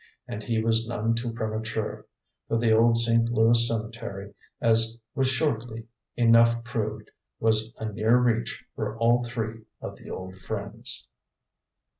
[0.27, 2.07] And he was none too premature;
[2.47, 3.29] for the old St.
[3.31, 5.85] Louis cemetery, as was shortly
[6.17, 11.07] enough proved, was a near reach for all three of the old friends.